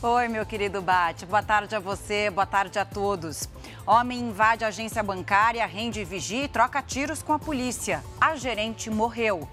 Oi, 0.00 0.28
meu 0.28 0.46
querido 0.46 0.80
Bate. 0.80 1.26
Boa 1.26 1.42
tarde 1.42 1.74
a 1.74 1.80
você, 1.80 2.30
boa 2.30 2.46
tarde 2.46 2.78
a 2.78 2.84
todos. 2.84 3.48
Homem 3.84 4.20
invade 4.20 4.64
a 4.64 4.68
agência 4.68 5.02
bancária, 5.02 5.66
rende 5.66 6.04
vigia 6.04 6.44
e 6.44 6.48
troca 6.48 6.80
tiros 6.80 7.20
com 7.20 7.32
a 7.32 7.38
polícia. 7.38 8.04
A 8.20 8.36
gerente 8.36 8.88
morreu. 8.90 9.48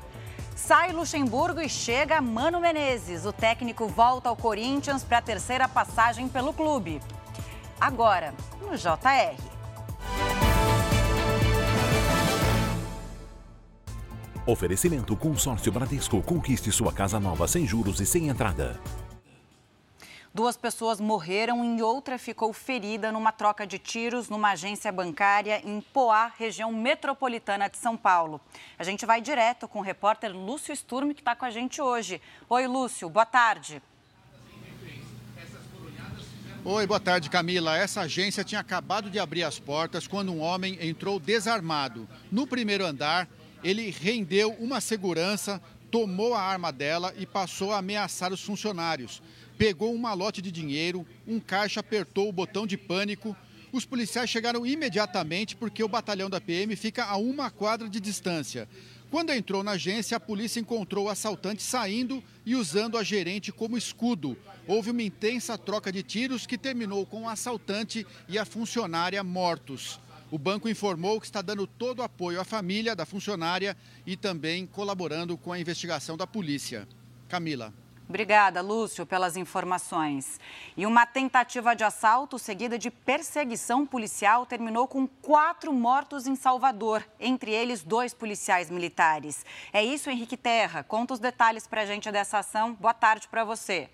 Sai 0.56 0.92
Luxemburgo 0.92 1.60
e 1.60 1.68
chega 1.68 2.22
Mano 2.22 2.60
Menezes. 2.60 3.26
O 3.26 3.34
técnico 3.34 3.88
volta 3.88 4.30
ao 4.30 4.36
Corinthians 4.36 5.04
para 5.04 5.18
a 5.18 5.22
terceira 5.22 5.68
passagem 5.68 6.30
pelo 6.30 6.54
clube. 6.54 7.02
Agora, 7.82 8.32
no 8.62 8.78
JR. 8.78 9.42
Oferecimento 14.46 15.18
Consórcio 15.18 15.72
Bradesco. 15.72 16.22
Conquiste 16.22 16.72
sua 16.72 16.94
casa 16.94 17.20
nova 17.20 17.48
sem 17.48 17.66
juros 17.66 18.00
e 18.00 18.06
sem 18.06 18.28
entrada. 18.28 18.80
Duas 20.36 20.58
pessoas 20.58 21.00
morreram 21.00 21.64
e 21.64 21.82
outra 21.82 22.20
ficou 22.20 22.52
ferida 22.52 23.10
numa 23.10 23.32
troca 23.32 23.66
de 23.66 23.80
tiros 23.80 24.28
numa 24.28 24.52
agência 24.52 24.92
bancária 24.92 25.62
em 25.64 25.80
Poá, 25.80 26.30
região 26.38 26.74
metropolitana 26.74 27.70
de 27.70 27.78
São 27.78 27.96
Paulo. 27.96 28.42
A 28.78 28.84
gente 28.84 29.06
vai 29.06 29.22
direto 29.22 29.66
com 29.66 29.80
o 29.80 29.82
repórter 29.82 30.36
Lúcio 30.36 30.76
Sturm, 30.76 31.14
que 31.14 31.22
está 31.22 31.38
com 31.38 31.46
a 31.46 31.50
gente 31.50 31.82
hoje. 31.82 32.22
Oi, 32.50 32.68
Lúcio, 32.68 33.10
boa 33.10 33.26
tarde. 33.26 33.82
Oi, 36.66 36.86
boa 36.86 37.00
tarde, 37.00 37.30
Camila. 37.30 37.78
Essa 37.78 38.02
agência 38.02 38.44
tinha 38.44 38.60
acabado 38.60 39.10
de 39.10 39.18
abrir 39.18 39.44
as 39.44 39.58
portas 39.58 40.06
quando 40.06 40.34
um 40.34 40.42
homem 40.42 40.78
entrou 40.86 41.18
desarmado. 41.18 42.10
No 42.30 42.46
primeiro 42.46 42.86
andar, 42.86 43.30
ele 43.64 43.90
rendeu 43.90 44.52
uma 44.60 44.82
segurança, 44.82 45.62
tomou 45.90 46.34
a 46.34 46.42
arma 46.42 46.74
dela 46.74 47.14
e 47.16 47.26
passou 47.26 47.72
a 47.72 47.78
ameaçar 47.78 48.34
os 48.34 48.44
funcionários 48.44 49.22
pegou 49.58 49.94
um 49.94 49.98
malote 49.98 50.42
de 50.42 50.52
dinheiro, 50.52 51.06
um 51.28 51.40
caixa 51.40 51.80
apertou 51.80 52.30
o 52.30 52.34
botão 52.34 52.68
de 52.68 52.78
pânico. 52.78 53.36
Os 53.72 53.86
policiais 53.86 54.30
chegaram 54.30 54.66
imediatamente 54.66 55.56
porque 55.56 55.84
o 55.84 55.88
batalhão 55.88 56.30
da 56.30 56.40
PM 56.40 56.76
fica 56.76 57.06
a 57.06 57.18
uma 57.18 57.50
quadra 57.50 57.90
de 57.90 58.00
distância. 58.00 58.68
Quando 59.12 59.32
entrou 59.32 59.64
na 59.64 59.72
agência, 59.72 60.18
a 60.18 60.20
polícia 60.20 60.60
encontrou 60.60 61.06
o 61.06 61.10
assaltante 61.10 61.62
saindo 61.62 62.24
e 62.46 62.56
usando 62.56 62.98
a 62.98 63.04
gerente 63.04 63.52
como 63.52 63.78
escudo. 63.78 64.38
Houve 64.68 64.92
uma 64.92 65.04
intensa 65.04 65.58
troca 65.58 65.92
de 65.92 66.04
tiros 66.04 66.46
que 66.46 66.58
terminou 66.58 67.06
com 67.06 67.24
o 67.24 67.30
assaltante 67.30 68.06
e 68.28 68.38
a 68.38 68.46
funcionária 68.46 69.24
mortos. 69.24 70.00
O 70.32 70.38
banco 70.38 70.68
informou 70.68 71.20
que 71.20 71.28
está 71.28 71.42
dando 71.42 71.68
todo 71.68 72.00
o 72.00 72.04
apoio 72.04 72.42
à 72.42 72.44
família 72.44 72.96
da 72.96 73.06
funcionária 73.06 73.78
e 74.06 74.18
também 74.18 74.66
colaborando 74.66 75.38
com 75.38 75.54
a 75.54 75.60
investigação 75.60 76.18
da 76.18 76.26
polícia. 76.26 76.88
Camila. 77.30 77.74
Obrigada, 78.08 78.62
Lúcio, 78.62 79.04
pelas 79.04 79.36
informações. 79.36 80.40
E 80.78 80.86
uma 80.86 81.08
tentativa 81.08 81.76
de 81.76 81.84
assalto 81.84 82.38
seguida 82.38 82.78
de 82.78 82.92
perseguição 82.92 83.86
policial 83.86 84.46
terminou 84.46 84.88
com 84.88 85.08
quatro 85.08 85.74
mortos 85.74 86.28
em 86.28 86.36
Salvador, 86.36 87.04
entre 87.20 87.52
eles 87.52 87.84
dois 87.84 88.14
policiais 88.14 88.70
militares. 88.70 89.44
É 89.74 89.84
isso, 89.84 90.10
Henrique 90.10 90.38
Terra. 90.38 90.84
Conta 90.84 91.16
os 91.16 91.20
detalhes 91.20 91.66
para 91.66 91.82
a 91.82 91.86
gente 91.86 92.12
dessa 92.12 92.40
ação. 92.40 92.74
Boa 92.74 92.94
tarde 92.94 93.28
para 93.28 93.44
você. 93.44 93.90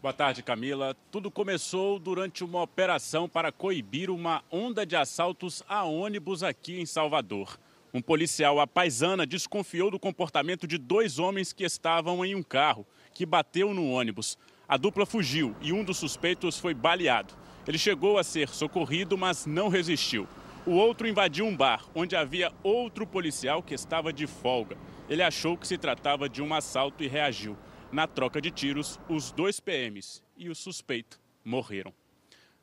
Boa 0.00 0.14
tarde, 0.14 0.42
Camila. 0.42 0.96
Tudo 1.10 1.30
começou 1.30 1.98
durante 1.98 2.42
uma 2.42 2.62
operação 2.62 3.28
para 3.28 3.52
coibir 3.52 4.08
uma 4.08 4.42
onda 4.50 4.86
de 4.86 4.96
assaltos 4.96 5.62
a 5.68 5.84
ônibus 5.84 6.42
aqui 6.42 6.80
em 6.80 6.86
Salvador. 6.86 7.58
Um 7.92 8.00
policial 8.00 8.60
apaisana 8.60 9.26
desconfiou 9.26 9.90
do 9.90 9.98
comportamento 9.98 10.66
de 10.66 10.78
dois 10.78 11.18
homens 11.18 11.52
que 11.52 11.64
estavam 11.64 12.24
em 12.24 12.34
um 12.34 12.42
carro, 12.42 12.86
que 13.12 13.26
bateu 13.26 13.74
no 13.74 13.90
ônibus. 13.90 14.38
A 14.68 14.76
dupla 14.76 15.04
fugiu 15.04 15.56
e 15.60 15.72
um 15.72 15.82
dos 15.82 15.98
suspeitos 15.98 16.58
foi 16.58 16.72
baleado. 16.72 17.34
Ele 17.66 17.78
chegou 17.78 18.18
a 18.18 18.24
ser 18.24 18.48
socorrido, 18.48 19.18
mas 19.18 19.44
não 19.44 19.68
resistiu. 19.68 20.28
O 20.64 20.72
outro 20.72 21.08
invadiu 21.08 21.46
um 21.46 21.56
bar, 21.56 21.84
onde 21.94 22.14
havia 22.14 22.52
outro 22.62 23.06
policial 23.06 23.62
que 23.62 23.74
estava 23.74 24.12
de 24.12 24.26
folga. 24.26 24.76
Ele 25.08 25.22
achou 25.22 25.56
que 25.56 25.66
se 25.66 25.76
tratava 25.76 26.28
de 26.28 26.40
um 26.40 26.54
assalto 26.54 27.02
e 27.02 27.08
reagiu. 27.08 27.56
Na 27.90 28.06
troca 28.06 28.40
de 28.40 28.52
tiros, 28.52 29.00
os 29.08 29.32
dois 29.32 29.58
PMs 29.58 30.22
e 30.36 30.48
o 30.48 30.54
suspeito 30.54 31.20
morreram. 31.44 31.92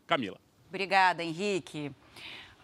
Camila. 0.05 0.39
Obrigada, 0.69 1.23
Henrique. 1.23 1.91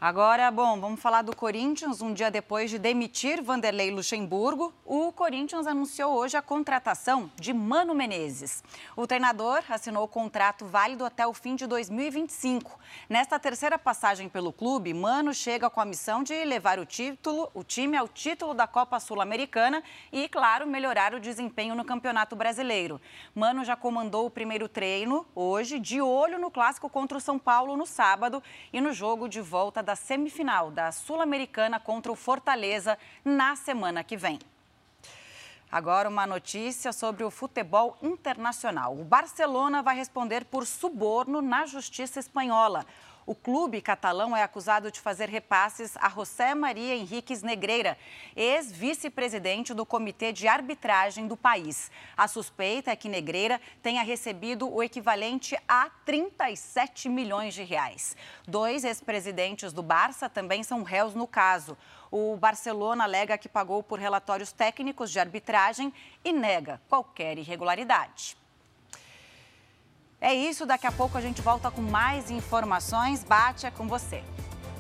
Agora, 0.04 0.52
bom, 0.52 0.82
vamos 0.82 1.00
falar 1.00 1.22
do 1.22 1.34
Corinthians. 1.34 2.02
Um 2.02 2.14
dia 2.14 2.30
depois 2.30 2.70
de 2.70 2.78
demitir 2.78 3.42
Vanderlei 3.42 3.90
Luxemburgo, 3.90 4.74
o 4.84 5.14
Corinthians 5.14 5.66
anunciou 5.66 6.14
hoje 6.14 6.36
a 6.36 6.42
contratação 6.42 7.32
de 7.38 7.54
Mano 7.54 7.96
Menezes. 7.96 8.62
O 8.98 9.08
treinador 9.08 9.64
assinou 9.70 10.04
o 10.04 10.08
contrato 10.10 10.66
válido 10.66 11.06
até 11.06 11.26
o 11.26 11.34
fim 11.34 11.56
de 11.56 11.66
2025. 11.66 12.78
Nesta 13.08 13.40
terceira 13.40 13.80
passagem 13.80 14.28
pelo 14.28 14.52
clube, 14.52 14.94
Mano 14.94 15.34
chega 15.34 15.70
com 15.70 15.80
a 15.80 15.86
missão 15.86 16.22
de 16.22 16.34
levar 16.44 16.80
o 16.80 16.86
título, 16.86 17.50
o 17.54 17.64
time 17.64 17.96
ao 17.96 18.10
título 18.10 18.54
da 18.54 18.68
Copa 18.68 19.00
Sul-Americana 19.00 19.82
e, 20.12 20.28
claro, 20.28 20.68
melhorar 20.68 21.14
o 21.14 21.20
desempenho 21.22 21.76
no 21.76 21.86
Campeonato 21.86 22.36
Brasileiro. 22.36 23.00
Mano 23.34 23.64
já 23.64 23.78
comandou 23.78 24.26
o 24.26 24.30
primeiro 24.30 24.68
treino 24.68 25.26
hoje, 25.34 25.80
de 25.80 26.02
olho 26.02 26.38
no 26.38 26.52
clássico 26.52 26.90
contra 26.90 27.18
o 27.18 27.22
São 27.22 27.40
Paulo 27.40 27.78
no 27.78 27.86
sábado 27.86 28.44
e 28.74 28.82
no 28.82 28.92
jogo 28.92 29.30
de 29.30 29.40
volta 29.40 29.82
da 29.82 29.93
da 29.94 29.96
semifinal 29.96 30.72
da 30.72 30.92
Sul-Americana 30.92 31.80
contra 31.80 32.12
o 32.12 32.16
Fortaleza 32.16 32.98
na 33.24 33.56
semana 33.56 34.04
que 34.04 34.18
vem. 34.18 34.40
Agora, 35.72 36.10
uma 36.10 36.26
notícia 36.26 36.92
sobre 36.92 37.24
o 37.24 37.30
futebol 37.30 37.96
internacional. 38.02 39.00
O 39.00 39.04
Barcelona 39.04 39.84
vai 39.84 39.96
responder 39.96 40.46
por 40.46 40.66
suborno 40.66 41.44
na 41.44 41.68
justiça 41.68 42.20
espanhola. 42.20 42.88
O 43.26 43.34
clube 43.34 43.82
catalão 43.82 44.36
é 44.36 44.44
acusado 44.44 44.92
de 44.92 45.00
fazer 45.00 45.30
repasses 45.30 45.96
a 45.98 46.10
José 46.10 46.54
Maria 46.54 46.94
Henriques 46.94 47.42
Negreira, 47.42 47.98
ex-vice-presidente 48.36 49.74
do 49.74 49.86
Comitê 49.86 50.34
de 50.34 50.46
Arbitragem 50.46 51.26
do 51.26 51.38
país. 51.38 51.90
A 52.18 52.28
suspeita 52.28 52.92
é 52.92 52.96
que 52.98 53.08
Negreira 53.08 53.62
tenha 53.82 54.04
recebido 54.04 54.70
o 54.70 54.84
equivalente 54.84 55.58
a 55.68 55.90
37 56.06 57.08
milhões 57.08 57.54
de 57.54 57.64
reais. 57.64 58.18
Dois 58.46 58.84
ex-presidentes 58.84 59.72
do 59.72 59.82
Barça 59.82 60.28
também 60.28 60.62
são 60.62 60.84
réus 60.84 61.16
no 61.16 61.26
caso. 61.26 61.78
O 62.12 62.36
Barcelona 62.36 63.06
alega 63.06 63.38
que 63.38 63.48
pagou 63.48 63.82
por 63.82 64.00
relatórios 64.00 64.52
técnicos 64.52 65.10
de 65.10 65.20
arbitragem 65.20 65.94
e 66.26 66.34
nega 66.34 66.82
qualquer 66.90 67.38
irregularidade. 67.38 68.43
É 70.24 70.34
isso, 70.34 70.66
daqui 70.66 70.88
a 70.88 70.92
pouco 70.92 71.18
a 71.18 71.22
gente 71.22 71.42
volta 71.42 71.70
com 71.70 71.82
mais 71.82 72.32
informações. 72.32 73.26
Bate 73.26 73.66
é 73.66 73.72
com 73.72 73.90
você. 73.90 74.24